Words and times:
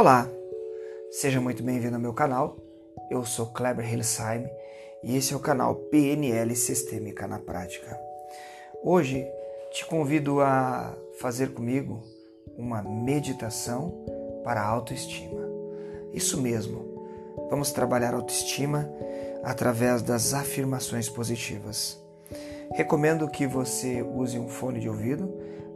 Olá, 0.00 0.26
seja 1.10 1.42
muito 1.42 1.62
bem-vindo 1.62 1.94
ao 1.94 2.00
meu 2.00 2.14
canal. 2.14 2.56
Eu 3.10 3.22
sou 3.26 3.44
Kleber 3.52 3.86
Hillesheim 3.86 4.48
e 5.02 5.14
esse 5.14 5.34
é 5.34 5.36
o 5.36 5.40
canal 5.40 5.74
PNL 5.74 6.56
Sistêmica 6.56 7.26
na 7.26 7.38
Prática. 7.38 8.00
Hoje 8.82 9.30
te 9.70 9.84
convido 9.84 10.40
a 10.40 10.96
fazer 11.18 11.52
comigo 11.52 12.02
uma 12.56 12.80
meditação 12.80 13.92
para 14.42 14.62
a 14.62 14.66
autoestima. 14.66 15.46
Isso 16.14 16.40
mesmo, 16.40 17.04
vamos 17.50 17.70
trabalhar 17.70 18.14
autoestima 18.14 18.90
através 19.42 20.00
das 20.00 20.32
afirmações 20.32 21.10
positivas. 21.10 22.02
Recomendo 22.72 23.28
que 23.28 23.46
você 23.46 24.00
use 24.00 24.38
um 24.38 24.48
fone 24.48 24.80
de 24.80 24.88
ouvido 24.88 25.30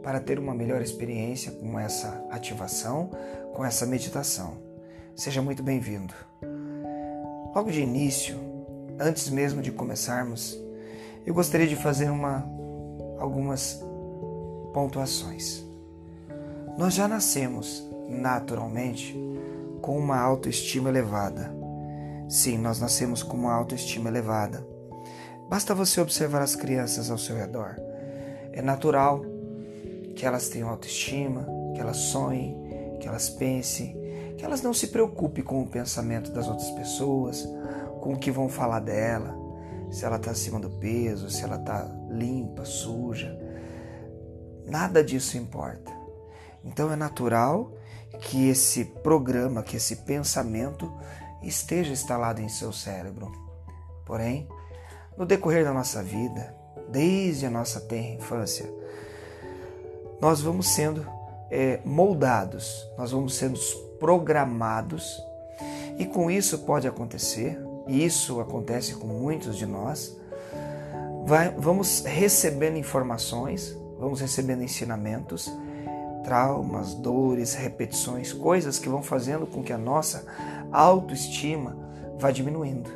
para 0.05 0.19
ter 0.19 0.37
uma 0.37 0.53
melhor 0.53 0.83
experiência 0.83 1.51
com 1.51 1.79
essa 1.79 2.23
ativação, 2.29 3.09
com 3.55 3.63
essa 3.63 3.85
meditação. 3.85 4.57
Seja 5.15 5.41
muito 5.41 5.63
bem-vindo. 5.63 6.13
Logo 7.55 7.71
de 7.71 7.81
início, 7.81 8.37
antes 8.99 9.29
mesmo 9.29 9.61
de 9.61 9.71
começarmos, 9.71 10.59
eu 11.25 11.33
gostaria 11.33 11.65
de 11.65 11.77
fazer 11.77 12.09
uma, 12.09 12.45
algumas 13.17 13.81
pontuações. 14.73 15.63
Nós 16.77 16.93
já 16.93 17.07
nascemos 17.07 17.87
naturalmente 18.09 19.17
com 19.81 19.97
uma 19.97 20.19
autoestima 20.19 20.89
elevada. 20.89 21.55
Sim, 22.27 22.57
nós 22.57 22.81
nascemos 22.81 23.23
com 23.23 23.37
uma 23.37 23.53
autoestima 23.53 24.09
elevada. 24.09 24.67
Basta 25.49 25.73
você 25.73 26.01
observar 26.01 26.41
as 26.41 26.57
crianças 26.57 27.09
ao 27.09 27.17
seu 27.17 27.37
redor. 27.37 27.77
É 28.51 28.61
natural 28.61 29.23
que 30.13 30.25
elas 30.25 30.49
tenham 30.49 30.67
autoestima, 30.67 31.47
que 31.73 31.79
elas 31.79 31.97
sonhem, 31.97 32.64
que 33.05 33.09
elas 33.09 33.29
pensem, 33.29 33.95
que 34.35 34.43
elas 34.43 34.63
não 34.63 34.73
se 34.73 34.87
preocupem 34.87 35.43
com 35.43 35.61
o 35.61 35.67
pensamento 35.67 36.31
das 36.31 36.47
outras 36.47 36.71
pessoas, 36.71 37.47
com 38.01 38.13
o 38.13 38.17
que 38.17 38.31
vão 38.31 38.49
falar 38.49 38.79
dela, 38.79 39.37
se 39.91 40.03
ela 40.03 40.15
está 40.15 40.31
acima 40.31 40.59
do 40.59 40.71
peso, 40.71 41.29
se 41.29 41.43
ela 41.43 41.57
está 41.57 41.87
limpa, 42.09 42.65
suja. 42.65 43.39
Nada 44.65 45.03
disso 45.03 45.37
importa. 45.37 45.91
Então 46.63 46.91
é 46.91 46.95
natural 46.95 47.73
que 48.21 48.49
esse 48.49 48.85
programa, 48.85 49.61
que 49.61 49.77
esse 49.77 49.97
pensamento 49.97 50.91
esteja 51.43 51.93
instalado 51.93 52.41
em 52.41 52.49
seu 52.49 52.73
cérebro. 52.73 53.31
Porém, 54.03 54.49
no 55.15 55.27
decorrer 55.27 55.63
da 55.63 55.71
nossa 55.71 56.01
vida, 56.01 56.55
desde 56.89 57.45
a 57.45 57.51
nossa 57.51 57.79
tenra 57.81 58.15
infância, 58.15 58.67
nós 60.19 60.41
vamos 60.41 60.69
sendo 60.69 61.14
é, 61.49 61.79
moldados, 61.85 62.87
nós 62.97 63.11
vamos 63.11 63.35
sendo 63.35 63.59
programados, 63.99 65.21
e 65.97 66.05
com 66.05 66.29
isso 66.29 66.59
pode 66.59 66.87
acontecer, 66.87 67.59
e 67.87 68.03
isso 68.03 68.39
acontece 68.39 68.95
com 68.95 69.07
muitos 69.07 69.57
de 69.57 69.65
nós, 69.65 70.17
vai, 71.25 71.49
vamos 71.51 72.03
recebendo 72.05 72.77
informações, 72.77 73.77
vamos 73.99 74.19
recebendo 74.21 74.63
ensinamentos, 74.63 75.51
traumas, 76.23 76.95
dores, 76.95 77.53
repetições, 77.53 78.33
coisas 78.33 78.79
que 78.79 78.89
vão 78.89 79.03
fazendo 79.03 79.45
com 79.45 79.63
que 79.63 79.71
a 79.71 79.77
nossa 79.77 80.25
autoestima 80.71 81.77
vá 82.19 82.31
diminuindo, 82.31 82.89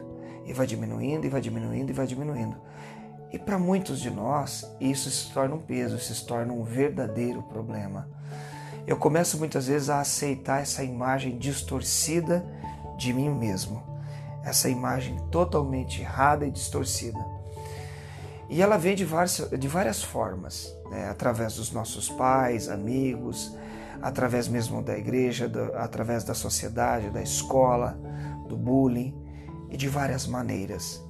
e 0.45 0.53
vai 0.53 0.65
diminuindo, 0.65 1.25
e 1.25 1.29
vai 1.29 1.39
diminuindo, 1.39 1.91
e 1.91 1.93
vai 1.93 2.07
diminuindo. 2.07 2.68
E 3.31 3.37
para 3.37 3.59
muitos 3.59 3.99
de 3.99 4.09
nós, 4.09 4.69
isso 4.79 5.09
se 5.09 5.31
torna 5.31 5.55
um 5.55 5.61
peso, 5.61 5.99
se 5.99 6.25
torna 6.25 6.51
um 6.51 6.63
verdadeiro 6.63 7.43
problema. 7.43 8.09
Eu 8.87 8.97
começo 8.97 9.37
muitas 9.37 9.67
vezes 9.67 9.89
a 9.89 9.99
aceitar 9.99 10.61
essa 10.61 10.83
imagem 10.83 11.37
distorcida 11.37 12.43
de 12.97 13.13
mim 13.13 13.29
mesmo, 13.29 13.83
essa 14.43 14.67
imagem 14.67 15.17
totalmente 15.29 16.01
errada 16.01 16.45
e 16.45 16.51
distorcida. 16.51 17.19
E 18.49 18.63
ela 18.63 18.77
vem 18.77 18.95
de 18.95 19.05
várias, 19.05 19.47
de 19.59 19.67
várias 19.67 20.03
formas, 20.03 20.75
né? 20.89 21.07
através 21.07 21.55
dos 21.55 21.71
nossos 21.71 22.09
pais, 22.09 22.67
amigos, 22.67 23.55
através 24.01 24.47
mesmo 24.47 24.81
da 24.81 24.97
igreja, 24.97 25.47
do, 25.47 25.71
através 25.75 26.23
da 26.23 26.33
sociedade, 26.33 27.11
da 27.11 27.21
escola, 27.21 27.99
do 28.47 28.57
bullying 28.57 29.13
e 29.69 29.77
de 29.77 29.87
várias 29.87 30.25
maneiras. 30.25 31.07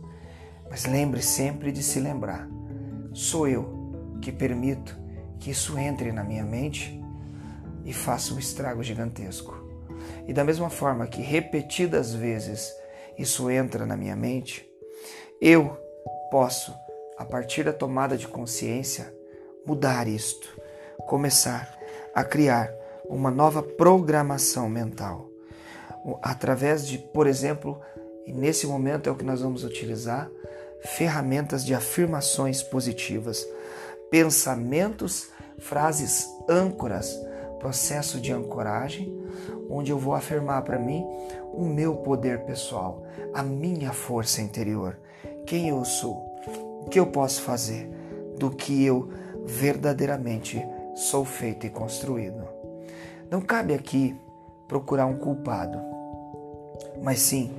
Mas 0.69 0.85
lembre 0.85 1.21
sempre 1.21 1.71
de 1.71 1.81
se 1.81 1.99
lembrar: 1.99 2.47
sou 3.13 3.47
eu 3.47 4.17
que 4.21 4.31
permito 4.31 4.97
que 5.39 5.51
isso 5.51 5.77
entre 5.77 6.11
na 6.11 6.23
minha 6.23 6.43
mente 6.43 7.01
e 7.85 7.93
faça 7.93 8.33
um 8.33 8.39
estrago 8.39 8.83
gigantesco. 8.83 9.57
E 10.27 10.33
da 10.33 10.43
mesma 10.43 10.69
forma 10.69 11.07
que 11.07 11.21
repetidas 11.21 12.13
vezes 12.13 12.71
isso 13.17 13.49
entra 13.49 13.85
na 13.85 13.97
minha 13.97 14.15
mente, 14.15 14.69
eu 15.41 15.77
posso, 16.29 16.73
a 17.17 17.25
partir 17.25 17.63
da 17.63 17.73
tomada 17.73 18.15
de 18.15 18.27
consciência, 18.27 19.13
mudar 19.65 20.07
isto, 20.07 20.59
começar 21.07 21.77
a 22.13 22.23
criar 22.23 22.71
uma 23.09 23.31
nova 23.31 23.63
programação 23.63 24.69
mental. 24.69 25.29
Através 26.21 26.87
de, 26.87 26.97
por 26.97 27.27
exemplo, 27.27 27.81
e 28.25 28.31
nesse 28.31 28.67
momento 28.67 29.09
é 29.09 29.11
o 29.11 29.15
que 29.15 29.25
nós 29.25 29.41
vamos 29.41 29.63
utilizar, 29.63 30.29
ferramentas 30.81 31.65
de 31.65 31.73
afirmações 31.73 32.63
positivas, 32.63 33.45
pensamentos, 34.09 35.29
frases 35.59 36.27
âncoras, 36.47 37.19
processo 37.59 38.19
de 38.19 38.31
ancoragem, 38.31 39.13
onde 39.69 39.91
eu 39.91 39.99
vou 39.99 40.13
afirmar 40.13 40.63
para 40.63 40.79
mim 40.79 41.05
o 41.53 41.65
meu 41.65 41.97
poder 41.97 42.39
pessoal, 42.45 43.03
a 43.33 43.43
minha 43.43 43.91
força 43.91 44.41
interior, 44.41 44.97
quem 45.45 45.69
eu 45.69 45.83
sou, 45.83 46.25
o 46.81 46.89
que 46.89 46.99
eu 46.99 47.07
posso 47.07 47.41
fazer, 47.41 47.89
do 48.37 48.49
que 48.49 48.83
eu 48.83 49.09
verdadeiramente 49.45 50.65
sou 50.95 51.25
feito 51.25 51.65
e 51.65 51.69
construído. 51.69 52.47
Não 53.29 53.41
cabe 53.41 53.73
aqui 53.73 54.15
procurar 54.67 55.05
um 55.05 55.17
culpado, 55.17 55.79
mas 57.01 57.19
sim 57.19 57.51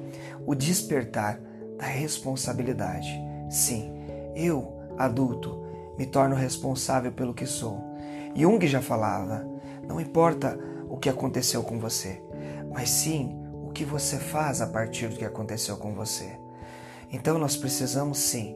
o 0.46 0.54
despertar 0.54 1.38
da 1.80 1.86
responsabilidade. 1.86 3.08
Sim, 3.48 3.90
eu, 4.36 4.78
adulto, 4.98 5.64
me 5.98 6.04
torno 6.04 6.36
responsável 6.36 7.10
pelo 7.10 7.34
que 7.34 7.46
sou. 7.46 7.82
Jung 8.36 8.64
já 8.66 8.82
falava: 8.82 9.46
não 9.88 9.98
importa 10.00 10.58
o 10.88 10.98
que 10.98 11.08
aconteceu 11.08 11.62
com 11.62 11.80
você, 11.80 12.22
mas 12.70 12.90
sim 12.90 13.34
o 13.64 13.70
que 13.70 13.84
você 13.84 14.18
faz 14.18 14.60
a 14.60 14.66
partir 14.66 15.08
do 15.08 15.16
que 15.16 15.24
aconteceu 15.24 15.78
com 15.78 15.94
você. 15.94 16.38
Então 17.10 17.38
nós 17.38 17.56
precisamos 17.56 18.18
sim 18.18 18.54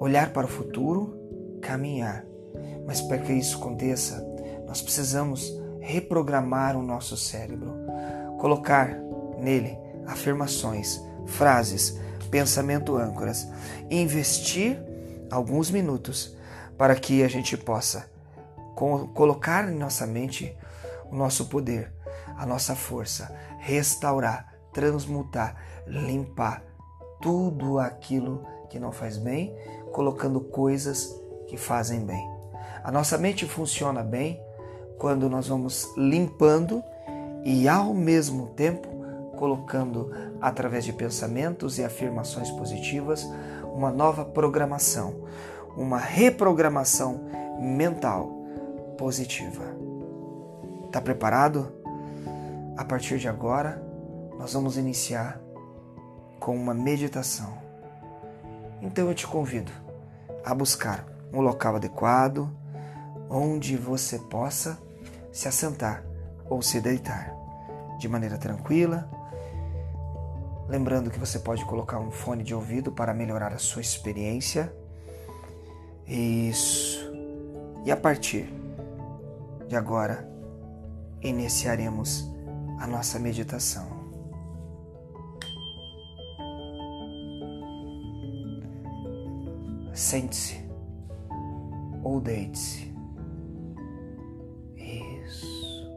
olhar 0.00 0.32
para 0.32 0.46
o 0.46 0.50
futuro, 0.50 1.16
caminhar. 1.62 2.24
Mas 2.84 3.00
para 3.00 3.18
que 3.18 3.32
isso 3.32 3.58
aconteça, 3.58 4.26
nós 4.66 4.82
precisamos 4.82 5.52
reprogramar 5.80 6.76
o 6.76 6.82
nosso 6.82 7.16
cérebro, 7.16 7.72
colocar 8.38 8.98
nele 9.38 9.78
afirmações, 10.06 11.00
frases 11.26 11.98
pensamento 12.30 12.96
âncoras, 12.96 13.48
investir 13.90 14.78
alguns 15.30 15.70
minutos 15.70 16.36
para 16.76 16.94
que 16.94 17.22
a 17.22 17.28
gente 17.28 17.56
possa 17.56 18.08
colocar 19.14 19.68
em 19.68 19.76
nossa 19.76 20.06
mente 20.06 20.56
o 21.10 21.16
nosso 21.16 21.46
poder, 21.46 21.92
a 22.36 22.46
nossa 22.46 22.76
força, 22.76 23.34
restaurar, 23.58 24.54
transmutar, 24.72 25.56
limpar 25.86 26.62
tudo 27.20 27.78
aquilo 27.78 28.46
que 28.70 28.78
não 28.78 28.92
faz 28.92 29.16
bem, 29.16 29.54
colocando 29.92 30.40
coisas 30.40 31.12
que 31.48 31.56
fazem 31.56 32.04
bem. 32.04 32.24
A 32.84 32.92
nossa 32.92 33.18
mente 33.18 33.46
funciona 33.46 34.02
bem 34.02 34.40
quando 34.98 35.28
nós 35.28 35.48
vamos 35.48 35.88
limpando 35.96 36.82
e 37.44 37.68
ao 37.68 37.92
mesmo 37.92 38.48
tempo 38.48 38.97
colocando, 39.38 40.10
através 40.40 40.84
de 40.84 40.92
pensamentos 40.92 41.78
e 41.78 41.84
afirmações 41.84 42.50
positivas, 42.50 43.24
uma 43.72 43.90
nova 43.90 44.24
programação, 44.24 45.14
uma 45.76 45.98
reprogramação 45.98 47.20
mental 47.60 48.28
positiva. 48.98 49.64
Está 50.86 51.00
preparado? 51.00 51.72
A 52.76 52.84
partir 52.84 53.18
de 53.18 53.28
agora, 53.28 53.80
nós 54.36 54.52
vamos 54.52 54.76
iniciar 54.76 55.40
com 56.40 56.56
uma 56.56 56.74
meditação. 56.74 57.58
Então 58.82 59.08
eu 59.08 59.14
te 59.14 59.26
convido 59.26 59.70
a 60.44 60.52
buscar 60.54 61.04
um 61.32 61.40
local 61.40 61.76
adequado 61.76 62.50
onde 63.30 63.76
você 63.76 64.18
possa 64.18 64.78
se 65.30 65.46
assentar 65.46 66.02
ou 66.48 66.62
se 66.62 66.80
deitar 66.80 67.32
de 67.98 68.08
maneira 68.08 68.38
tranquila 68.38 69.17
Lembrando 70.68 71.10
que 71.10 71.18
você 71.18 71.38
pode 71.38 71.64
colocar 71.64 71.98
um 71.98 72.10
fone 72.10 72.44
de 72.44 72.54
ouvido 72.54 72.92
para 72.92 73.14
melhorar 73.14 73.54
a 73.54 73.58
sua 73.58 73.80
experiência. 73.80 74.70
Isso. 76.06 77.10
E 77.86 77.90
a 77.90 77.96
partir 77.96 78.52
de 79.66 79.74
agora, 79.74 80.28
iniciaremos 81.22 82.30
a 82.78 82.86
nossa 82.86 83.18
meditação. 83.18 83.86
Sente-se 89.94 90.68
ou 92.04 92.20
deite-se. 92.20 92.94
Isso. 94.76 95.90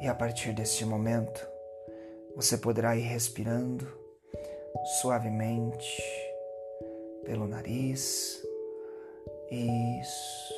E 0.00 0.08
a 0.08 0.14
partir 0.14 0.54
deste 0.54 0.86
momento, 0.86 1.53
você 2.34 2.56
poderá 2.58 2.96
ir 2.96 3.02
respirando 3.02 3.86
suavemente 5.00 6.02
pelo 7.24 7.46
nariz. 7.46 8.42
Isso. 9.50 10.54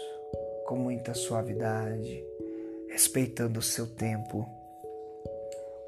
Com 0.66 0.76
muita 0.76 1.14
suavidade, 1.14 2.24
respeitando 2.88 3.60
o 3.60 3.62
seu 3.62 3.86
tempo, 3.86 4.46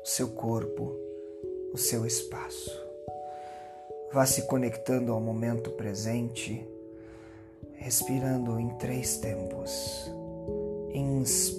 o 0.03 0.07
seu 0.07 0.29
corpo, 0.29 0.95
o 1.73 1.79
seu 1.79 2.07
espaço. 2.07 2.71
Vá 4.13 4.25
se 4.25 4.43
conectando 4.43 5.13
ao 5.13 5.21
momento 5.21 5.71
presente, 5.73 6.67
respirando 7.75 8.59
em 8.59 8.69
três 8.79 9.17
tempos. 9.19 10.11
Inspire. 10.95 11.58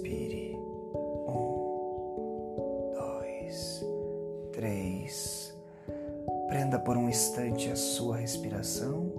Prenda 6.79 6.85
por 6.85 6.97
um 6.97 7.09
instante 7.09 7.69
a 7.69 7.75
sua 7.75 8.17
respiração 8.17 9.11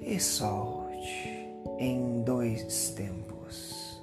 e 0.00 0.18
solte 0.18 1.48
em 1.78 2.22
dois 2.22 2.90
tempos. 2.90 4.02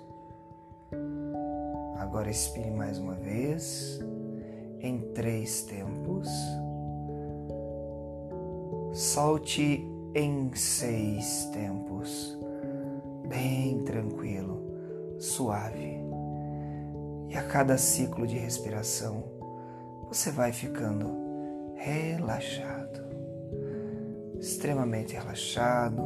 Agora 1.97 2.29
expire 2.29 2.71
mais 2.71 2.97
uma 2.97 3.15
vez 3.15 3.99
em 4.79 4.99
três 5.13 5.63
tempos 5.63 6.27
solte 8.93 9.87
em 10.15 10.51
seis 10.55 11.45
tempos, 11.53 12.37
bem 13.27 13.83
tranquilo, 13.83 14.61
suave. 15.19 15.99
E 17.29 17.35
a 17.35 17.43
cada 17.43 17.77
ciclo 17.77 18.25
de 18.25 18.37
respiração, 18.37 19.23
você 20.07 20.31
vai 20.31 20.51
ficando 20.51 21.26
relaxado, 21.77 23.01
extremamente 24.39 25.13
relaxado, 25.13 26.03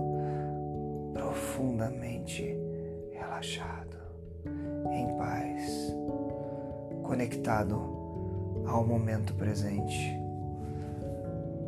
profundamente 1.13 2.55
relaxado, 3.11 3.97
em 4.91 5.17
paz, 5.17 5.95
conectado 7.03 7.75
ao 8.67 8.85
momento 8.85 9.33
presente 9.33 10.21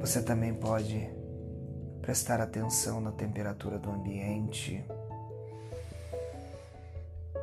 você 0.04 0.22
também 0.22 0.54
pode 0.54 1.10
prestar 2.02 2.42
atenção 2.42 3.00
na 3.00 3.14
temperatura 3.14 3.80
do 3.80 3.90
ambiente, 3.90 4.84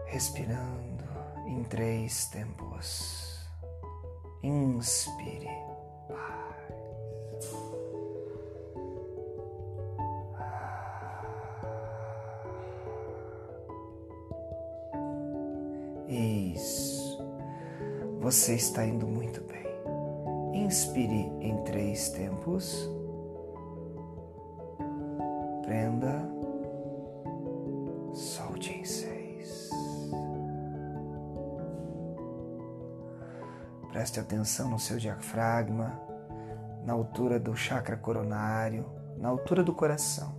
respirando 0.05 1.03
em 1.47 1.65
três 1.65 2.27
tempos. 2.27 3.49
Inspire. 4.43 5.49
Você 18.31 18.55
está 18.55 18.87
indo 18.87 19.09
muito 19.09 19.43
bem. 19.43 19.67
Inspire 20.65 21.33
em 21.41 21.65
três 21.65 22.11
tempos. 22.11 22.89
Prenda. 25.65 26.31
Solte 28.13 28.71
em 28.71 28.85
seis. 28.85 29.69
Preste 33.89 34.21
atenção 34.21 34.71
no 34.71 34.79
seu 34.79 34.97
diafragma, 34.97 36.01
na 36.85 36.93
altura 36.93 37.41
do 37.41 37.57
chakra 37.57 37.97
coronário, 37.97 38.87
na 39.19 39.29
altura 39.29 39.65
do 39.65 39.75
coração. 39.75 40.37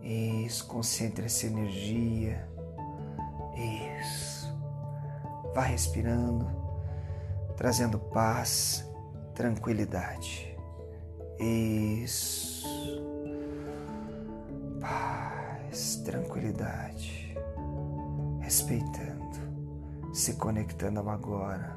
Isso, 0.00 0.66
concentre 0.66 1.26
essa 1.26 1.46
energia. 1.46 2.48
Vá 5.56 5.62
respirando 5.62 6.66
trazendo 7.56 7.98
paz, 7.98 8.86
tranquilidade. 9.34 10.54
Isso. 11.40 12.66
Paz, 14.80 15.96
tranquilidade. 16.04 17.34
Respeitando, 18.40 20.12
se 20.12 20.34
conectando 20.34 21.00
ao 21.00 21.08
agora, 21.08 21.76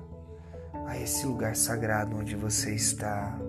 a 0.85 0.97
esse 0.99 1.25
lugar 1.25 1.55
sagrado 1.55 2.17
onde 2.17 2.35
você 2.35 2.75
está. 2.75 3.39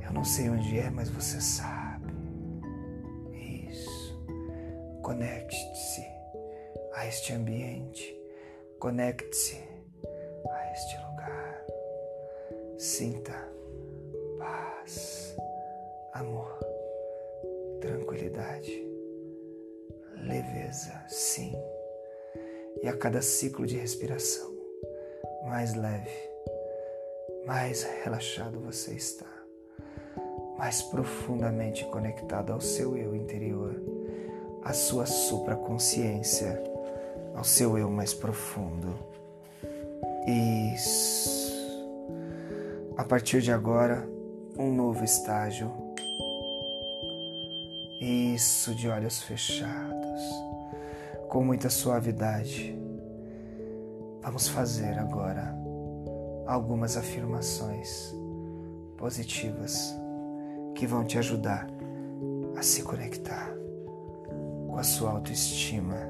Eu 0.00 0.12
não 0.12 0.24
sei 0.24 0.48
onde 0.48 0.78
é, 0.78 0.88
mas 0.88 1.10
você 1.10 1.40
sabe. 1.40 2.14
Isso. 3.34 4.18
Conecte-se 5.02 6.06
a 6.94 7.06
este 7.06 7.34
ambiente. 7.34 8.19
Conecte-se 8.80 9.60
este 10.72 10.96
lugar. 10.96 11.66
Sinta 12.78 13.52
paz, 14.38 15.36
amor, 16.14 16.58
tranquilidade, 17.78 18.72
leveza, 20.16 21.04
sim. 21.08 21.52
E 22.82 22.88
a 22.88 22.96
cada 22.96 23.20
ciclo 23.20 23.66
de 23.66 23.76
respiração, 23.76 24.50
mais 25.44 25.74
leve, 25.74 26.30
mais 27.46 27.82
relaxado 28.02 28.60
você 28.60 28.92
está, 28.94 29.26
mais 30.56 30.80
profundamente 30.80 31.84
conectado 31.84 32.50
ao 32.50 32.62
seu 32.62 32.96
eu 32.96 33.14
interior, 33.14 33.74
à 34.64 34.72
sua 34.72 35.04
supraconsciência, 35.04 36.69
ao 37.34 37.44
seu 37.44 37.78
eu 37.78 37.90
mais 37.90 38.12
profundo. 38.14 38.94
Isso. 40.74 41.50
A 42.96 43.04
partir 43.04 43.40
de 43.40 43.52
agora, 43.52 44.06
um 44.58 44.72
novo 44.74 45.04
estágio. 45.04 45.72
Isso, 48.02 48.74
de 48.74 48.88
olhos 48.88 49.22
fechados, 49.22 50.22
com 51.28 51.44
muita 51.44 51.70
suavidade. 51.70 52.78
Vamos 54.22 54.48
fazer 54.48 54.98
agora 54.98 55.54
algumas 56.46 56.96
afirmações 56.96 58.14
positivas 58.96 59.94
que 60.74 60.86
vão 60.86 61.04
te 61.04 61.18
ajudar 61.18 61.66
a 62.56 62.62
se 62.62 62.82
conectar 62.82 63.54
com 64.66 64.76
a 64.76 64.82
sua 64.82 65.10
autoestima. 65.10 66.09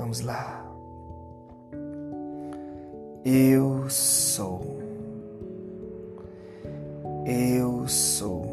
Vamos 0.00 0.20
lá. 0.22 0.64
Eu 3.22 3.90
sou. 3.90 4.62
Eu 7.26 7.86
sou. 7.86 8.46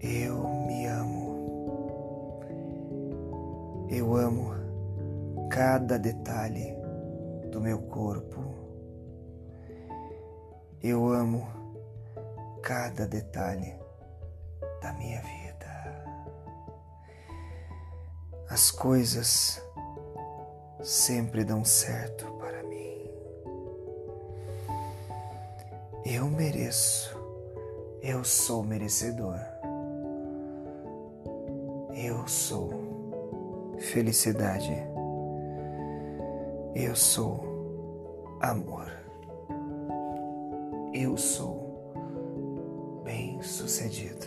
Eu 0.00 0.38
me 0.64 0.86
amo. 0.86 2.40
Eu 3.90 4.14
amo 4.14 4.54
cada 5.50 5.98
detalhe 5.98 6.72
do 7.50 7.60
meu 7.60 7.80
corpo. 7.80 8.44
Eu 10.80 11.08
amo 11.08 11.48
cada 12.62 13.08
detalhe 13.08 13.74
da 14.80 14.92
minha 14.92 15.20
vida. 15.20 15.45
As 18.48 18.70
coisas 18.70 19.60
sempre 20.80 21.44
dão 21.44 21.64
certo 21.64 22.26
para 22.38 22.62
mim. 22.62 23.10
Eu 26.04 26.26
mereço, 26.26 27.18
eu 28.00 28.22
sou 28.22 28.62
merecedor. 28.62 29.40
Eu 31.92 32.28
sou 32.28 32.70
felicidade. 33.80 34.76
Eu 36.74 36.94
sou 36.94 38.38
amor. 38.40 38.92
Eu 40.94 41.16
sou 41.16 43.02
bem-sucedido. 43.04 44.26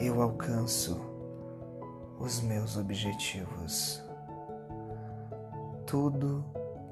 Eu 0.00 0.22
alcanço 0.22 1.15
os 2.18 2.40
meus 2.40 2.76
objetivos. 2.76 4.02
Tudo 5.86 6.44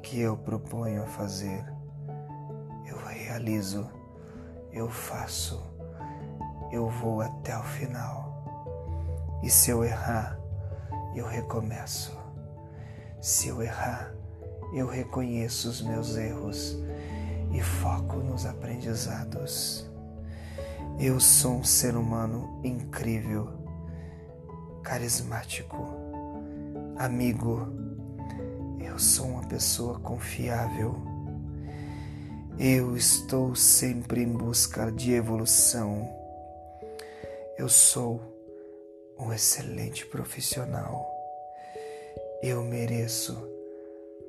que 0.02 0.20
eu 0.20 0.36
proponho 0.36 1.02
a 1.02 1.06
fazer, 1.06 1.64
eu 2.86 2.96
realizo, 2.98 3.88
eu 4.72 4.88
faço, 4.88 5.62
eu 6.70 6.88
vou 6.88 7.20
até 7.20 7.56
o 7.58 7.62
final. 7.62 8.34
E 9.42 9.50
se 9.50 9.70
eu 9.70 9.84
errar, 9.84 10.38
eu 11.14 11.26
recomeço. 11.26 12.16
Se 13.20 13.48
eu 13.48 13.62
errar, 13.62 14.12
eu 14.72 14.86
reconheço 14.86 15.68
os 15.68 15.80
meus 15.80 16.16
erros 16.16 16.76
e 17.52 17.60
foco 17.60 18.16
nos 18.16 18.44
aprendizados. 18.44 19.88
Eu 20.98 21.18
sou 21.18 21.56
um 21.56 21.64
ser 21.64 21.96
humano 21.96 22.60
incrível, 22.62 23.63
carismático, 24.84 25.76
amigo. 26.96 27.66
Eu 28.78 28.98
sou 28.98 29.26
uma 29.26 29.48
pessoa 29.48 29.98
confiável. 29.98 30.94
Eu 32.58 32.94
estou 32.96 33.56
sempre 33.56 34.22
em 34.22 34.30
busca 34.30 34.92
de 34.92 35.12
evolução. 35.12 36.08
Eu 37.56 37.68
sou 37.68 38.20
um 39.18 39.32
excelente 39.32 40.04
profissional. 40.06 41.10
Eu 42.42 42.62
mereço 42.62 43.36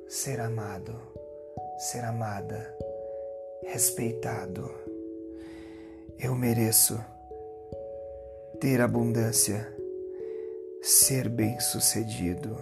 ser 0.07 0.39
amado, 0.39 0.97
ser 1.77 2.05
amada, 2.05 2.73
respeitado. 3.67 4.73
Eu 6.17 6.33
mereço 6.33 6.97
ter 8.61 8.79
abundância, 8.79 9.74
ser 10.87 11.27
bem-sucedido, 11.27 12.55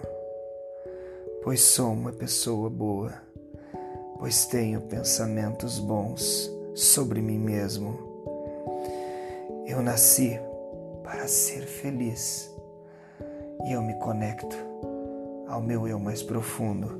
pois 1.44 1.60
sou 1.60 1.92
uma 1.92 2.14
pessoa 2.14 2.70
boa, 2.70 3.12
pois 4.18 4.46
tenho 4.46 4.80
pensamentos 4.80 5.78
bons 5.78 6.50
sobre 6.74 7.22
mim 7.22 7.38
mesmo. 7.38 8.00
Eu 9.68 9.82
nasci 9.82 10.40
para 11.04 11.28
ser 11.28 11.64
feliz 11.64 12.50
e 13.66 13.74
eu 13.74 13.82
me 13.82 13.94
conecto 13.96 14.56
ao 15.46 15.62
meu 15.62 15.86
eu 15.86 16.00
mais 16.00 16.24
profundo, 16.24 16.98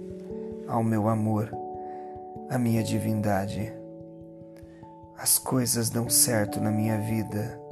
ao 0.68 0.84
meu 0.84 1.08
amor, 1.08 1.50
à 2.50 2.58
minha 2.58 2.84
divindade. 2.84 3.72
As 5.18 5.40
coisas 5.40 5.90
dão 5.90 6.10
certo 6.10 6.60
na 6.60 6.70
minha 6.70 6.98
vida. 6.98 7.63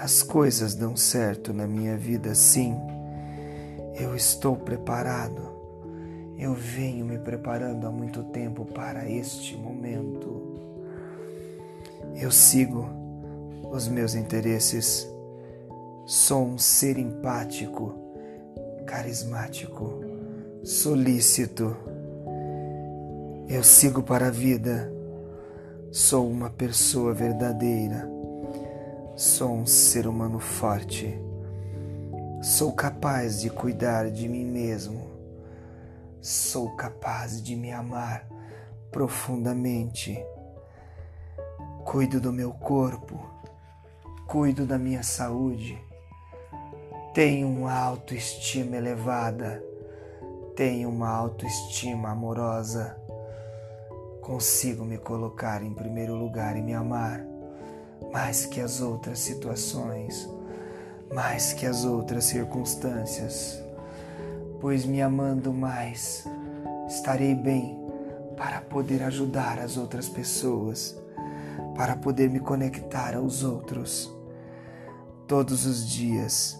As 0.00 0.22
coisas 0.22 0.76
dão 0.76 0.96
certo 0.96 1.52
na 1.52 1.66
minha 1.66 1.96
vida, 1.96 2.32
sim. 2.32 2.76
Eu 3.98 4.14
estou 4.14 4.54
preparado. 4.54 5.42
Eu 6.38 6.54
venho 6.54 7.04
me 7.04 7.18
preparando 7.18 7.84
há 7.84 7.90
muito 7.90 8.22
tempo 8.22 8.64
para 8.64 9.10
este 9.10 9.56
momento. 9.56 10.40
Eu 12.14 12.30
sigo 12.30 12.88
os 13.72 13.88
meus 13.88 14.14
interesses. 14.14 15.08
Sou 16.06 16.46
um 16.46 16.58
ser 16.58 16.96
empático, 16.96 17.92
carismático, 18.86 20.00
solícito. 20.62 21.76
Eu 23.48 23.64
sigo 23.64 24.02
para 24.02 24.28
a 24.28 24.30
vida 24.30 24.92
Sou 25.90 26.28
uma 26.28 26.50
pessoa 26.50 27.14
verdadeira. 27.14 28.17
Sou 29.18 29.52
um 29.52 29.66
ser 29.66 30.06
humano 30.06 30.38
forte. 30.38 31.20
Sou 32.40 32.72
capaz 32.72 33.40
de 33.40 33.50
cuidar 33.50 34.12
de 34.12 34.28
mim 34.28 34.44
mesmo. 34.44 35.10
Sou 36.20 36.76
capaz 36.76 37.42
de 37.42 37.56
me 37.56 37.72
amar 37.72 38.28
profundamente. 38.92 40.24
Cuido 41.84 42.20
do 42.20 42.32
meu 42.32 42.52
corpo. 42.52 43.18
Cuido 44.24 44.64
da 44.64 44.78
minha 44.78 45.02
saúde. 45.02 45.76
Tenho 47.12 47.48
uma 47.48 47.74
autoestima 47.74 48.76
elevada. 48.76 49.60
Tenho 50.54 50.88
uma 50.88 51.10
autoestima 51.10 52.10
amorosa 52.10 52.96
consigo 54.20 54.84
me 54.84 54.98
colocar 54.98 55.62
em 55.62 55.72
primeiro 55.72 56.14
lugar 56.14 56.54
e 56.54 56.60
me 56.60 56.74
amar 56.74 57.24
mais 58.12 58.46
que 58.46 58.60
as 58.60 58.80
outras 58.80 59.18
situações, 59.18 60.28
mais 61.12 61.52
que 61.52 61.66
as 61.66 61.84
outras 61.84 62.24
circunstâncias, 62.24 63.62
pois 64.60 64.84
me 64.84 65.00
amando 65.00 65.52
mais, 65.52 66.26
estarei 66.88 67.34
bem 67.34 67.78
para 68.36 68.60
poder 68.60 69.02
ajudar 69.02 69.58
as 69.58 69.76
outras 69.76 70.08
pessoas, 70.08 70.96
para 71.74 71.96
poder 71.96 72.30
me 72.30 72.40
conectar 72.40 73.14
aos 73.16 73.42
outros. 73.42 74.12
Todos 75.26 75.66
os 75.66 75.86
dias 75.86 76.58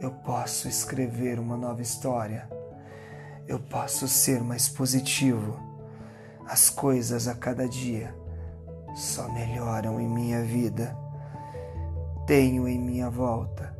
eu 0.00 0.10
posso 0.10 0.68
escrever 0.68 1.38
uma 1.38 1.56
nova 1.56 1.82
história, 1.82 2.48
eu 3.46 3.58
posso 3.58 4.06
ser 4.08 4.42
mais 4.42 4.68
positivo. 4.68 5.58
As 6.46 6.70
coisas 6.70 7.28
a 7.28 7.34
cada 7.34 7.68
dia 7.68 8.14
só 8.98 9.28
melhoram 9.28 10.00
em 10.00 10.08
minha 10.08 10.42
vida. 10.42 10.98
Tenho 12.26 12.66
em 12.66 12.78
minha 12.78 13.08
volta 13.08 13.72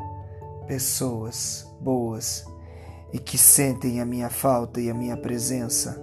pessoas 0.69 1.67
boas 1.81 2.47
e 3.13 3.19
que 3.19 3.37
sentem 3.37 4.01
a 4.01 4.07
minha 4.07 4.31
falta 4.31 4.81
e 4.81 4.89
a 4.89 4.95
minha 4.95 5.17
presença. 5.17 6.01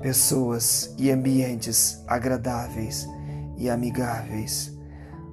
Pessoas 0.00 0.94
e 0.96 1.10
ambientes 1.10 2.00
agradáveis 2.06 3.04
e 3.56 3.68
amigáveis. 3.68 4.72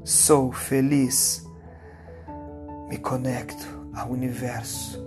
Sou 0.04 0.52
feliz. 0.52 1.46
Me 2.90 2.98
conecto 2.98 3.92
ao 3.94 4.10
universo. 4.10 5.06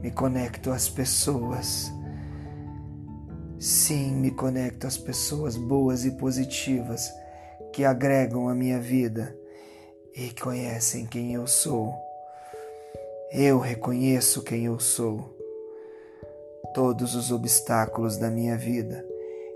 Me 0.00 0.10
conecto 0.10 0.70
às 0.70 0.88
pessoas 0.88 1.92
Sim, 3.60 4.12
me 4.12 4.30
conecto 4.30 4.86
às 4.86 4.96
pessoas 4.96 5.56
boas 5.56 6.04
e 6.04 6.12
positivas 6.12 7.12
que 7.72 7.84
agregam 7.84 8.48
a 8.48 8.54
minha 8.54 8.78
vida 8.78 9.36
e 10.14 10.30
conhecem 10.40 11.06
quem 11.06 11.34
eu 11.34 11.44
sou. 11.48 11.92
Eu 13.32 13.58
reconheço 13.58 14.44
quem 14.44 14.66
eu 14.66 14.78
sou. 14.78 15.36
Todos 16.72 17.16
os 17.16 17.32
obstáculos 17.32 18.16
da 18.16 18.30
minha 18.30 18.56
vida 18.56 19.04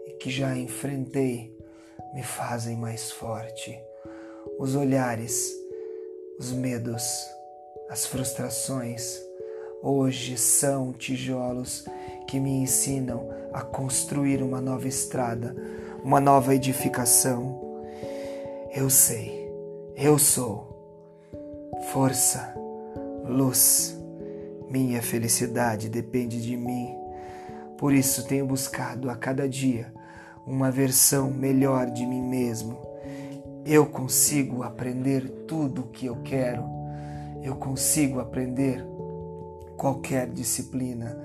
e 0.08 0.14
que 0.14 0.30
já 0.30 0.56
enfrentei 0.56 1.56
me 2.12 2.24
fazem 2.24 2.76
mais 2.76 3.12
forte. 3.12 3.80
Os 4.58 4.74
olhares, 4.74 5.54
os 6.40 6.50
medos, 6.50 7.04
as 7.88 8.04
frustrações 8.04 9.20
hoje 9.80 10.36
são 10.36 10.92
tijolos 10.92 11.84
que 12.26 12.40
me 12.40 12.50
ensinam 12.50 13.28
a 13.52 13.62
construir 13.62 14.42
uma 14.42 14.60
nova 14.60 14.88
estrada, 14.88 15.54
uma 16.02 16.20
nova 16.20 16.54
edificação. 16.54 17.60
Eu 18.74 18.88
sei, 18.88 19.50
eu 19.96 20.18
sou 20.18 20.72
força, 21.92 22.54
luz. 23.28 23.98
Minha 24.70 25.02
felicidade 25.02 25.88
depende 25.88 26.40
de 26.40 26.56
mim. 26.56 26.94
Por 27.76 27.92
isso 27.92 28.26
tenho 28.26 28.46
buscado 28.46 29.10
a 29.10 29.16
cada 29.16 29.48
dia 29.48 29.92
uma 30.46 30.70
versão 30.70 31.30
melhor 31.30 31.90
de 31.90 32.06
mim 32.06 32.22
mesmo. 32.22 32.80
Eu 33.64 33.86
consigo 33.86 34.62
aprender 34.62 35.28
tudo 35.46 35.82
o 35.82 35.88
que 35.88 36.06
eu 36.06 36.16
quero. 36.22 36.64
Eu 37.42 37.56
consigo 37.56 38.18
aprender 38.18 38.84
qualquer 39.76 40.28
disciplina 40.28 41.16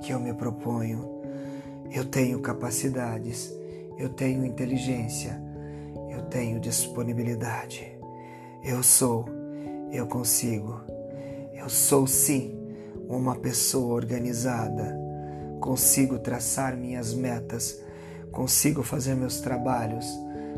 que 0.00 0.12
eu 0.12 0.20
me 0.20 0.32
proponho. 0.32 1.16
Eu 1.90 2.04
tenho 2.04 2.40
capacidades, 2.40 3.52
eu 3.98 4.08
tenho 4.08 4.44
inteligência, 4.44 5.40
eu 6.10 6.22
tenho 6.22 6.60
disponibilidade. 6.60 7.96
Eu 8.62 8.82
sou, 8.82 9.26
eu 9.92 10.06
consigo. 10.06 10.80
Eu 11.54 11.68
sou 11.68 12.06
sim 12.06 12.58
uma 13.08 13.36
pessoa 13.36 13.94
organizada. 13.94 14.98
Consigo 15.60 16.18
traçar 16.18 16.76
minhas 16.76 17.14
metas, 17.14 17.80
consigo 18.30 18.82
fazer 18.82 19.14
meus 19.14 19.40
trabalhos, 19.40 20.06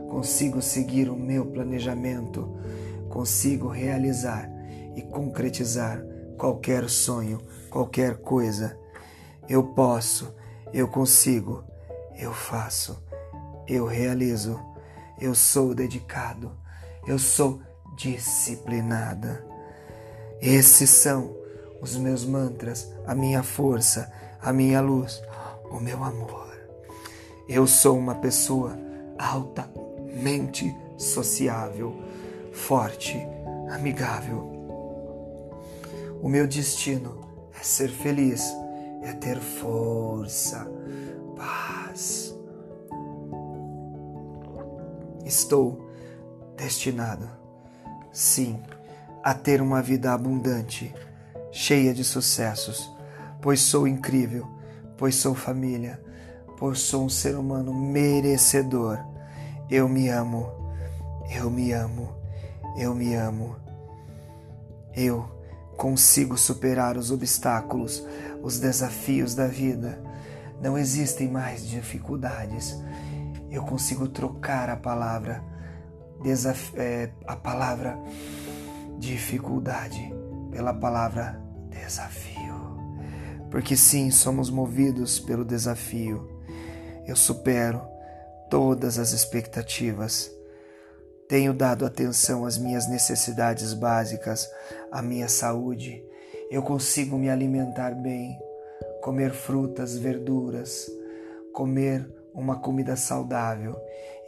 consigo 0.08 0.60
seguir 0.60 1.08
o 1.08 1.16
meu 1.16 1.46
planejamento, 1.46 2.48
consigo 3.08 3.68
realizar 3.68 4.50
e 4.96 5.02
concretizar 5.02 6.04
qualquer 6.36 6.88
sonho, 6.88 7.40
qualquer 7.70 8.16
coisa 8.16 8.77
eu 9.48 9.62
posso, 9.62 10.34
eu 10.72 10.86
consigo, 10.86 11.64
eu 12.16 12.32
faço, 12.32 13.02
eu 13.66 13.86
realizo, 13.86 14.60
eu 15.18 15.34
sou 15.34 15.74
dedicado, 15.74 16.52
eu 17.06 17.18
sou 17.18 17.60
disciplinada. 17.96 19.44
Esses 20.40 20.90
são 20.90 21.34
os 21.80 21.96
meus 21.96 22.24
mantras, 22.24 22.92
a 23.06 23.14
minha 23.14 23.42
força, 23.42 24.12
a 24.40 24.52
minha 24.52 24.80
luz, 24.80 25.22
o 25.70 25.80
meu 25.80 26.04
amor. 26.04 26.48
Eu 27.48 27.66
sou 27.66 27.98
uma 27.98 28.16
pessoa 28.16 28.78
altamente 29.18 30.76
sociável, 30.96 31.96
forte, 32.52 33.16
amigável. 33.70 34.58
O 36.20 36.28
meu 36.28 36.46
destino 36.46 37.20
é 37.58 37.62
ser 37.62 37.88
feliz, 37.88 38.52
é 39.02 39.12
ter 39.12 39.38
força, 39.38 40.66
paz. 41.36 42.34
Estou 45.24 45.88
destinado, 46.56 47.28
sim, 48.12 48.60
a 49.22 49.34
ter 49.34 49.60
uma 49.60 49.82
vida 49.82 50.12
abundante, 50.12 50.94
cheia 51.52 51.92
de 51.92 52.02
sucessos, 52.02 52.90
pois 53.40 53.60
sou 53.60 53.86
incrível, 53.86 54.46
pois 54.96 55.14
sou 55.16 55.34
família, 55.34 56.00
pois 56.58 56.80
sou 56.80 57.04
um 57.04 57.08
ser 57.08 57.36
humano 57.36 57.72
merecedor. 57.74 58.98
Eu 59.70 59.88
me 59.88 60.08
amo, 60.08 60.50
eu 61.30 61.50
me 61.50 61.72
amo, 61.72 62.10
eu 62.76 62.94
me 62.94 63.14
amo. 63.14 63.56
Eu 64.94 65.28
consigo 65.76 66.36
superar 66.36 66.96
os 66.96 67.10
obstáculos, 67.10 68.04
os 68.42 68.58
desafios 68.58 69.34
da 69.34 69.46
vida. 69.46 70.02
Não 70.60 70.76
existem 70.76 71.28
mais 71.28 71.66
dificuldades. 71.66 72.76
Eu 73.50 73.62
consigo 73.64 74.08
trocar 74.08 74.68
a 74.68 74.76
palavra 74.76 75.42
desaf 76.22 76.72
é, 76.76 77.10
a 77.26 77.36
palavra 77.36 77.96
dificuldade 78.98 80.12
pela 80.50 80.74
palavra 80.74 81.40
desafio. 81.70 82.38
Porque 83.50 83.76
sim, 83.76 84.10
somos 84.10 84.50
movidos 84.50 85.18
pelo 85.18 85.44
desafio. 85.44 86.28
Eu 87.06 87.16
supero 87.16 87.80
todas 88.50 88.98
as 88.98 89.12
expectativas. 89.12 90.30
Tenho 91.28 91.54
dado 91.54 91.86
atenção 91.86 92.44
às 92.44 92.58
minhas 92.58 92.88
necessidades 92.88 93.72
básicas, 93.72 94.48
à 94.90 95.00
minha 95.00 95.28
saúde. 95.28 96.02
Eu 96.50 96.62
consigo 96.62 97.18
me 97.18 97.28
alimentar 97.28 97.94
bem, 97.94 98.38
comer 99.02 99.32
frutas, 99.32 99.98
verduras, 99.98 100.90
comer 101.52 102.08
uma 102.32 102.60
comida 102.60 102.96
saudável 102.96 103.76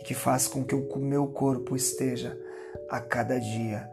e 0.01 0.05
que 0.05 0.15
faz 0.15 0.47
com 0.47 0.65
que 0.65 0.75
o 0.75 0.99
meu 0.99 1.29
corpo 1.29 1.77
esteja 1.77 2.37
a 2.91 3.01
cada 3.01 3.39
dia 3.39 3.89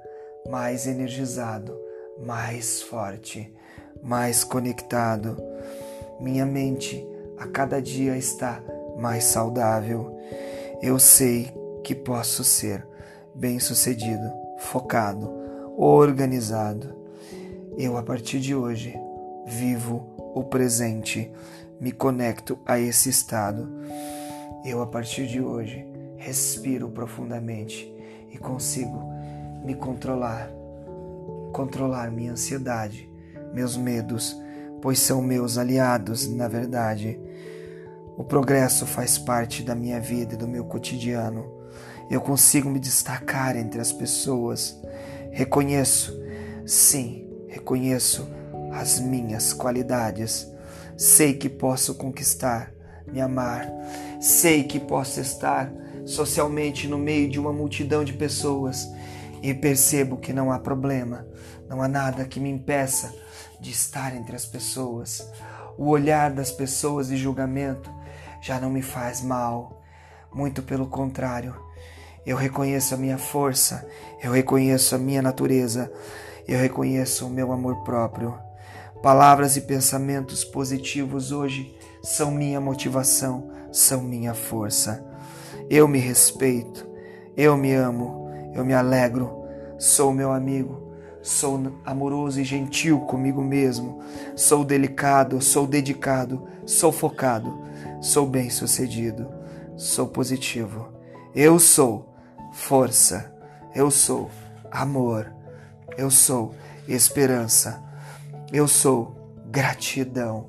mais 0.50 0.88
energizado, 0.88 1.78
mais 2.26 2.82
forte, 2.82 3.54
mais 4.02 4.44
conectado. 4.44 5.38
Minha 6.20 6.46
mente 6.46 7.06
a 7.38 7.48
cada 7.48 7.82
dia 7.82 8.18
está 8.18 8.62
mais 8.98 9.24
saudável. 9.26 10.20
Eu 10.82 11.00
sei 11.00 11.52
que 11.84 11.94
posso 11.96 12.44
ser 12.44 12.86
bem-sucedido, 13.34 14.32
focado, 14.60 15.32
organizado. 15.78 17.07
Eu, 17.78 17.96
a 17.96 18.02
partir 18.02 18.40
de 18.40 18.56
hoje, 18.56 19.00
vivo 19.46 20.08
o 20.34 20.44
presente, 20.44 21.32
me 21.80 21.92
conecto 21.92 22.58
a 22.66 22.80
esse 22.80 23.08
estado. 23.08 23.70
Eu, 24.66 24.82
a 24.82 24.88
partir 24.88 25.28
de 25.28 25.40
hoje, 25.40 25.86
respiro 26.18 26.90
profundamente 26.90 27.94
e 28.32 28.38
consigo 28.40 29.00
me 29.64 29.76
controlar, 29.76 30.50
controlar 31.54 32.10
minha 32.10 32.32
ansiedade, 32.32 33.08
meus 33.54 33.78
medos, 33.78 34.36
pois 34.82 34.98
são 34.98 35.22
meus 35.22 35.60
aliados, 35.60 36.28
na 36.28 36.48
verdade. 36.48 37.20
O 38.18 38.24
progresso 38.24 38.88
faz 38.88 39.20
parte 39.20 39.62
da 39.62 39.76
minha 39.76 40.00
vida 40.00 40.34
e 40.34 40.38
do 40.38 40.48
meu 40.48 40.66
cotidiano. 40.66 41.46
Eu 42.10 42.22
consigo 42.22 42.72
me 42.72 42.80
destacar 42.80 43.56
entre 43.56 43.80
as 43.80 43.92
pessoas. 43.92 44.82
Reconheço, 45.30 46.20
sim, 46.66 47.27
reconheço 47.58 48.30
as 48.72 49.00
minhas 49.00 49.52
qualidades. 49.52 50.48
Sei 50.96 51.34
que 51.34 51.50
posso 51.50 51.96
conquistar, 51.96 52.72
me 53.12 53.20
amar. 53.20 53.68
Sei 54.22 54.64
que 54.64 54.80
posso 54.80 55.20
estar 55.20 55.72
socialmente 56.06 56.88
no 56.88 56.98
meio 56.98 57.30
de 57.30 57.40
uma 57.40 57.52
multidão 57.52 58.04
de 58.04 58.14
pessoas 58.14 58.88
e 59.42 59.54
percebo 59.54 60.18
que 60.18 60.32
não 60.32 60.52
há 60.52 60.60
problema, 60.60 61.28
não 61.68 61.82
há 61.82 61.88
nada 61.88 62.26
que 62.26 62.40
me 62.40 62.50
impeça 62.50 63.14
de 63.60 63.72
estar 63.72 64.16
entre 64.16 64.36
as 64.36 64.46
pessoas. 64.46 65.28
O 65.78 65.90
olhar 65.90 66.32
das 66.32 66.52
pessoas 66.52 67.08
de 67.08 67.18
julgamento 67.18 67.92
já 68.42 68.60
não 68.60 68.70
me 68.70 68.82
faz 68.82 69.22
mal, 69.22 69.82
muito 70.34 70.64
pelo 70.64 70.88
contrário. 70.88 71.56
Eu 72.26 72.36
reconheço 72.38 72.94
a 72.94 72.98
minha 72.98 73.18
força, 73.18 73.88
eu 74.22 74.32
reconheço 74.32 74.96
a 74.96 74.98
minha 74.98 75.22
natureza, 75.22 75.92
eu 76.48 76.58
reconheço 76.60 77.28
o 77.28 77.30
meu 77.30 77.52
amor 77.52 77.84
próprio. 77.84 78.38
Palavras 79.02 79.58
e 79.58 79.62
pensamentos 79.62 80.44
positivos 80.44 81.32
hoje 81.32 81.76
são 82.02 82.32
minha 82.32 82.60
motivação, 82.60 83.50
são 83.72 84.02
minha 84.02 84.34
força. 84.34 85.06
Eu 85.70 85.88
me 85.88 86.00
respeito, 86.00 86.88
eu 87.36 87.58
me 87.58 87.74
amo, 87.74 88.30
eu 88.54 88.64
me 88.64 88.74
alegro, 88.74 89.44
sou 89.78 90.14
meu 90.14 90.32
amigo, 90.32 90.92
sou 91.22 91.60
amoroso 91.86 92.40
e 92.40 92.44
gentil 92.44 93.02
comigo 93.02 93.42
mesmo, 93.42 94.00
sou 94.36 94.64
delicado, 94.64 95.42
sou 95.42 95.68
dedicado, 95.68 96.48
sou 96.66 96.92
focado, 96.92 97.54
sou 98.02 98.26
bem-sucedido, 98.26 99.28
sou 99.76 100.08
positivo. 100.08 100.88
Eu 101.36 101.60
sou 101.60 102.16
força, 102.54 103.32
eu 103.76 103.92
sou 103.92 104.32
amor, 104.72 105.37
eu 105.98 106.12
sou 106.12 106.54
esperança, 106.88 107.84
eu 108.52 108.68
sou 108.68 109.34
gratidão, 109.50 110.48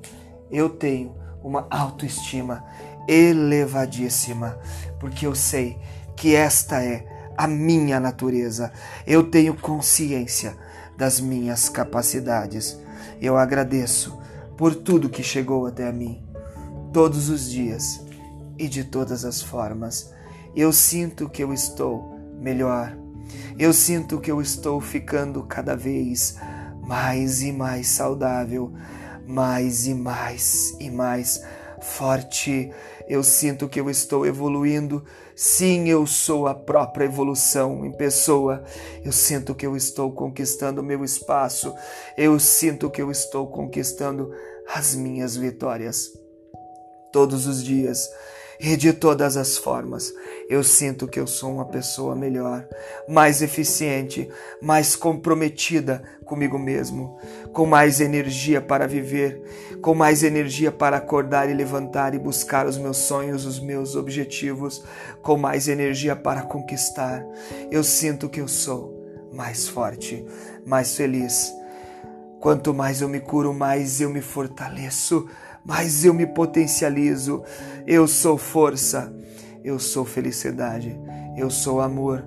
eu 0.51 0.69
tenho 0.69 1.15
uma 1.43 1.67
autoestima 1.69 2.63
elevadíssima, 3.07 4.59
porque 4.99 5.25
eu 5.25 5.33
sei 5.33 5.77
que 6.15 6.35
esta 6.35 6.83
é 6.83 7.05
a 7.37 7.47
minha 7.47 7.99
natureza. 7.99 8.71
Eu 9.07 9.29
tenho 9.29 9.55
consciência 9.55 10.55
das 10.97 11.21
minhas 11.21 11.69
capacidades. 11.69 12.77
Eu 13.21 13.37
agradeço 13.37 14.19
por 14.57 14.75
tudo 14.75 15.09
que 15.09 15.23
chegou 15.23 15.65
até 15.65 15.89
mim, 15.91 16.21
todos 16.91 17.29
os 17.29 17.49
dias 17.49 18.01
e 18.57 18.67
de 18.67 18.83
todas 18.83 19.23
as 19.23 19.41
formas. 19.41 20.13
Eu 20.53 20.73
sinto 20.73 21.29
que 21.29 21.41
eu 21.41 21.53
estou 21.53 22.19
melhor. 22.41 22.93
Eu 23.57 23.73
sinto 23.73 24.19
que 24.19 24.31
eu 24.31 24.41
estou 24.41 24.79
ficando 24.79 25.43
cada 25.43 25.75
vez 25.75 26.37
mais 26.81 27.41
e 27.41 27.51
mais 27.51 27.87
saudável, 27.87 28.73
mais 29.27 29.85
e 29.85 29.93
mais 29.93 30.75
e 30.79 30.89
mais 30.89 31.43
forte. 31.81 32.71
Eu 33.07 33.23
sinto 33.23 33.67
que 33.67 33.79
eu 33.79 33.89
estou 33.89 34.25
evoluindo. 34.25 35.03
Sim, 35.35 35.87
eu 35.87 36.05
sou 36.05 36.47
a 36.47 36.55
própria 36.55 37.05
evolução 37.05 37.85
em 37.85 37.91
pessoa. 37.91 38.63
Eu 39.03 39.11
sinto 39.11 39.55
que 39.55 39.65
eu 39.65 39.75
estou 39.75 40.11
conquistando 40.11 40.83
meu 40.83 41.03
espaço. 41.03 41.73
Eu 42.17 42.39
sinto 42.39 42.89
que 42.89 43.01
eu 43.01 43.11
estou 43.11 43.47
conquistando 43.47 44.31
as 44.73 44.95
minhas 44.95 45.35
vitórias. 45.35 46.09
Todos 47.11 47.47
os 47.47 47.63
dias 47.63 48.07
e 48.59 48.75
de 48.75 48.91
todas 48.91 49.37
as 49.37 49.57
formas. 49.57 50.13
Eu 50.49 50.63
sinto 50.63 51.07
que 51.07 51.19
eu 51.19 51.25
sou 51.25 51.53
uma 51.53 51.65
pessoa 51.65 52.15
melhor, 52.15 52.67
mais 53.07 53.41
eficiente, 53.41 54.29
mais 54.61 54.95
comprometida 54.95 56.03
comigo 56.25 56.59
mesmo, 56.59 57.17
com 57.53 57.65
mais 57.65 58.01
energia 58.01 58.61
para 58.61 58.85
viver, 58.85 59.41
com 59.81 59.95
mais 59.95 60.23
energia 60.23 60.71
para 60.71 60.97
acordar 60.97 61.49
e 61.49 61.53
levantar 61.53 62.13
e 62.13 62.19
buscar 62.19 62.67
os 62.67 62.77
meus 62.77 62.97
sonhos, 62.97 63.45
os 63.45 63.59
meus 63.59 63.95
objetivos, 63.95 64.83
com 65.21 65.37
mais 65.37 65.67
energia 65.67 66.15
para 66.15 66.41
conquistar. 66.41 67.25
Eu 67.71 67.83
sinto 67.83 68.27
que 68.27 68.41
eu 68.41 68.47
sou 68.47 68.99
mais 69.31 69.67
forte, 69.67 70.25
mais 70.65 70.95
feliz. 70.95 71.53
Quanto 72.39 72.73
mais 72.73 73.01
eu 73.01 73.09
me 73.09 73.19
curo, 73.19 73.53
mais 73.53 73.99
eu 73.99 74.09
me 74.09 74.21
fortaleço 74.21 75.27
mas 75.69 76.03
eu 76.03 76.15
me 76.15 76.25
potencializo. 76.25 77.43
Eu 77.85 78.07
sou 78.07 78.39
força, 78.39 79.13
eu 79.63 79.77
sou 79.77 80.03
felicidade, 80.03 80.99
eu 81.37 81.51
sou 81.51 81.79
amor. 81.79 82.25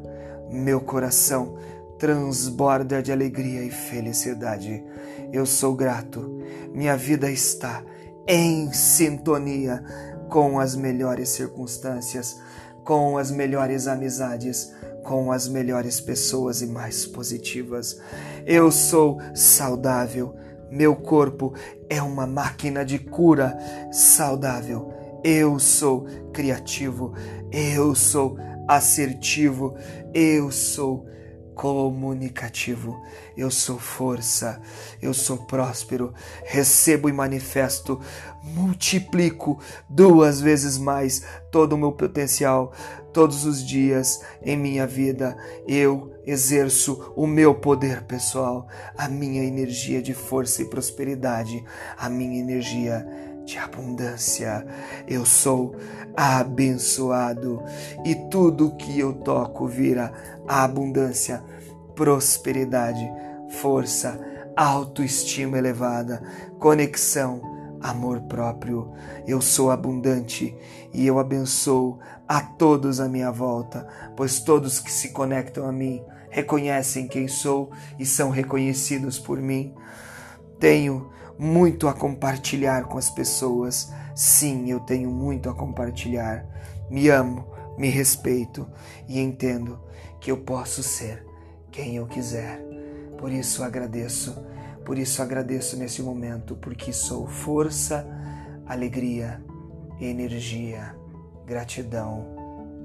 Meu 0.48 0.80
coração 0.80 1.56
transborda 1.98 3.02
de 3.02 3.10
alegria 3.10 3.64
e 3.64 3.70
felicidade. 3.70 4.84
Eu 5.32 5.44
sou 5.44 5.74
grato. 5.74 6.40
Minha 6.72 6.96
vida 6.96 7.28
está 7.28 7.82
em 8.28 8.72
sintonia 8.72 9.82
com 10.30 10.60
as 10.60 10.76
melhores 10.76 11.30
circunstâncias, 11.30 12.40
com 12.84 13.18
as 13.18 13.32
melhores 13.32 13.88
amizades, 13.88 14.72
com 15.02 15.32
as 15.32 15.48
melhores 15.48 16.00
pessoas 16.00 16.62
e 16.62 16.66
mais 16.66 17.06
positivas. 17.06 18.00
Eu 18.46 18.70
sou 18.70 19.18
saudável. 19.34 20.36
Meu 20.72 20.96
corpo 20.96 21.52
é 21.86 22.00
uma 22.00 22.26
máquina 22.26 22.82
de 22.82 22.98
cura 22.98 23.54
saudável. 23.92 24.90
Eu 25.22 25.58
sou 25.58 26.06
criativo. 26.32 27.12
Eu 27.52 27.94
sou 27.94 28.38
assertivo. 28.66 29.74
Eu 30.14 30.50
sou 30.50 31.06
comunicativo. 31.54 33.02
Eu 33.36 33.50
sou 33.50 33.78
força, 33.78 34.60
eu 35.00 35.12
sou 35.14 35.38
próspero, 35.38 36.12
recebo 36.44 37.08
e 37.08 37.12
manifesto, 37.12 38.00
multiplico 38.42 39.58
duas 39.88 40.40
vezes 40.40 40.78
mais 40.78 41.24
todo 41.50 41.74
o 41.74 41.78
meu 41.78 41.92
potencial. 41.92 42.72
Todos 43.12 43.44
os 43.44 43.62
dias 43.62 44.22
em 44.42 44.56
minha 44.56 44.86
vida 44.86 45.36
eu 45.66 46.14
exerço 46.24 47.12
o 47.14 47.26
meu 47.26 47.54
poder 47.54 48.04
pessoal, 48.04 48.66
a 48.96 49.06
minha 49.06 49.44
energia 49.44 50.00
de 50.00 50.14
força 50.14 50.62
e 50.62 50.70
prosperidade, 50.70 51.62
a 51.98 52.08
minha 52.08 52.40
energia 52.40 53.06
de 53.44 53.58
abundância. 53.58 54.66
Eu 55.06 55.24
sou 55.24 55.74
abençoado 56.16 57.62
e 58.04 58.14
tudo 58.30 58.76
que 58.76 58.98
eu 58.98 59.12
toco 59.14 59.66
vira 59.66 60.12
abundância, 60.46 61.42
prosperidade, 61.94 63.10
força, 63.60 64.18
autoestima 64.56 65.58
elevada, 65.58 66.22
conexão, 66.58 67.40
amor 67.80 68.20
próprio. 68.22 68.92
Eu 69.26 69.40
sou 69.40 69.70
abundante 69.70 70.56
e 70.92 71.06
eu 71.06 71.18
abençoo 71.18 71.98
a 72.28 72.40
todos 72.40 73.00
à 73.00 73.08
minha 73.08 73.30
volta, 73.30 73.86
pois 74.16 74.40
todos 74.40 74.78
que 74.78 74.90
se 74.90 75.10
conectam 75.10 75.66
a 75.66 75.72
mim 75.72 76.02
reconhecem 76.32 77.06
quem 77.06 77.28
sou 77.28 77.70
e 77.98 78.06
são 78.06 78.30
reconhecidos 78.30 79.18
por 79.18 79.38
mim. 79.38 79.74
Tenho 80.62 81.10
muito 81.36 81.88
a 81.88 81.92
compartilhar 81.92 82.84
com 82.84 82.96
as 82.96 83.10
pessoas. 83.10 83.92
Sim, 84.14 84.70
eu 84.70 84.78
tenho 84.78 85.10
muito 85.10 85.50
a 85.50 85.54
compartilhar. 85.56 86.46
Me 86.88 87.08
amo, 87.08 87.48
me 87.76 87.88
respeito 87.88 88.68
e 89.08 89.18
entendo 89.18 89.80
que 90.20 90.30
eu 90.30 90.36
posso 90.36 90.80
ser 90.80 91.26
quem 91.72 91.96
eu 91.96 92.06
quiser. 92.06 92.64
Por 93.18 93.32
isso 93.32 93.64
agradeço, 93.64 94.40
por 94.84 94.96
isso 94.96 95.20
agradeço 95.20 95.76
nesse 95.76 96.00
momento, 96.00 96.54
porque 96.54 96.92
sou 96.92 97.26
força, 97.26 98.06
alegria, 98.64 99.42
energia, 100.00 100.94
gratidão, 101.44 102.24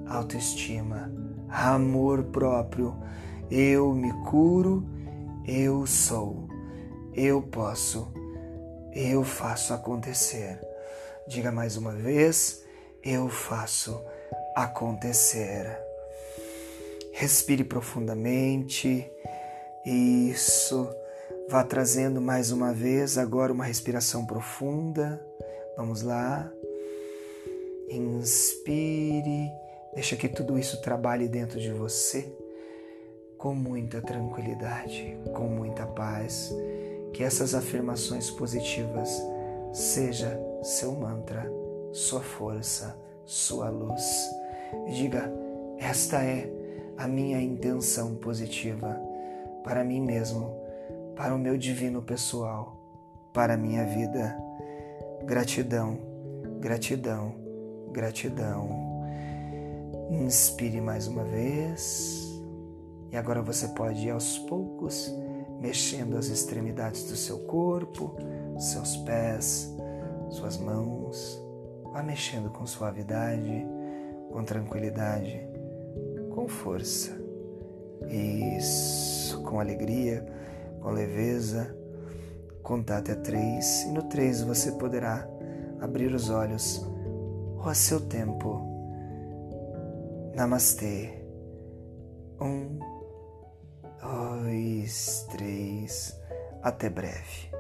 autoestima, 0.08 1.12
amor 1.48 2.24
próprio. 2.24 2.96
Eu 3.52 3.94
me 3.94 4.12
curo, 4.24 4.84
eu 5.46 5.86
sou, 5.86 6.46
eu 7.17 7.41
posso 7.41 8.13
eu 8.99 9.23
faço 9.23 9.75
acontecer. 9.75 10.60
Diga 11.27 11.51
mais 11.51 11.77
uma 11.77 11.91
vez: 11.91 12.63
eu 13.03 13.30
faço 13.30 14.01
acontecer. 14.56 15.77
Respire 17.12 17.63
profundamente. 17.63 19.10
Isso. 19.86 20.89
Vá 21.47 21.63
trazendo 21.63 22.19
mais 22.19 22.51
uma 22.51 22.73
vez 22.73 23.17
agora 23.17 23.53
uma 23.53 23.65
respiração 23.65 24.25
profunda. 24.25 25.23
Vamos 25.75 26.01
lá. 26.01 26.51
Inspire. 27.89 29.51
Deixa 29.93 30.15
que 30.15 30.27
tudo 30.27 30.58
isso 30.58 30.82
trabalhe 30.82 31.27
dentro 31.27 31.60
de 31.60 31.71
você 31.71 32.32
com 33.38 33.53
muita 33.53 34.01
tranquilidade, 34.01 35.17
com 35.36 35.47
muita 35.47 35.86
paz 35.86 36.51
que 37.13 37.24
essas 37.24 37.56
afirmações 37.56 38.30
positivas 38.30 39.10
seja 39.74 40.39
seu 40.62 40.93
mantra, 40.93 41.52
sua 41.91 42.22
força, 42.22 42.98
sua 43.26 43.70
luz. 43.70 44.30
Diga: 44.93 45.32
esta 45.78 46.24
é 46.24 46.50
a 46.98 47.08
minha 47.08 47.39
intenção 47.41 48.15
positiva 48.15 49.00
para 49.63 49.84
mim 49.84 50.02
mesmo, 50.02 50.56
para 51.15 51.36
o 51.36 51.38
meu 51.38 51.58
divino 51.58 52.02
pessoal, 52.02 52.78
para 53.34 53.54
a 53.54 53.58
minha 53.58 53.86
vida. 53.86 54.36
Gratidão, 55.26 56.00
gratidão, 56.60 57.36
gratidão. 57.91 58.70
Inspire 60.10 60.80
mais 60.80 61.08
uma 61.08 61.24
vez. 61.26 62.07
E 63.12 63.17
agora 63.17 63.41
você 63.41 63.67
pode 63.70 64.08
ir 64.08 64.12
aos 64.12 64.38
poucos 64.39 65.13
mexendo 65.60 66.17
as 66.17 66.28
extremidades 66.28 67.10
do 67.10 67.15
seu 67.15 67.39
corpo, 67.39 68.15
seus 68.58 68.98
pés, 68.98 69.74
suas 70.30 70.58
mãos. 70.58 71.41
Vá 71.91 72.04
mexendo 72.04 72.50
com 72.50 72.65
suavidade, 72.65 73.65
com 74.32 74.43
tranquilidade, 74.43 75.41
com 76.34 76.48
força. 76.48 77.17
Isso, 78.08 79.41
com 79.43 79.60
alegria, 79.60 80.26
com 80.82 80.91
leveza. 80.91 81.76
Contar 82.62 82.98
até 82.98 83.15
três, 83.15 83.84
e 83.84 83.91
no 83.91 84.04
três 84.04 84.41
você 84.41 84.74
poderá 84.74 85.28
abrir 85.80 86.13
os 86.13 86.30
olhos 86.30 86.86
ou 87.58 87.70
a 87.70 87.74
seu 87.74 88.02
tempo. 88.02 88.62
Namastê. 90.36 91.13
Um 92.39 92.96
dois, 94.01 95.27
três. 95.31 96.19
Até 96.62 96.89
breve. 96.89 97.57